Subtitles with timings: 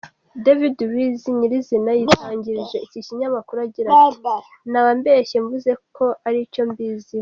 [0.45, 4.19] David Luiz nyirizina yitangarije iki kinyamakuru agira ati:
[4.71, 7.19] «Naba mbeshye mvuze ko aricyo mbiziho.